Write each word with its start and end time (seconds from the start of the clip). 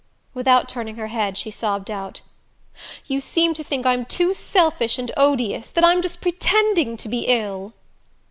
Without 0.33 0.67
turning 0.67 0.95
her 0.95 1.09
head 1.09 1.37
she 1.37 1.51
sobbed 1.51 1.91
out: 1.91 2.21
"You 3.05 3.21
seem 3.21 3.53
to 3.53 3.63
think 3.63 3.85
I'm 3.85 4.03
too 4.03 4.33
selfish 4.33 4.97
and 4.97 5.11
odious 5.15 5.69
that 5.69 5.83
I'm 5.85 6.01
just 6.01 6.21
pretending 6.21 6.97
to 6.97 7.07
be 7.07 7.25
ill." 7.27 7.73